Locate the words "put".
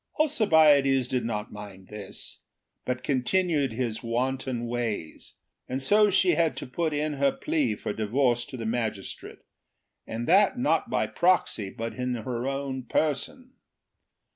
6.65-6.91